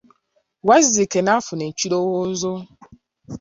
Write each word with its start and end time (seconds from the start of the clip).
Wazzike 0.67 1.19
n'afuna 1.21 1.63
ekirowoozo. 1.71 2.53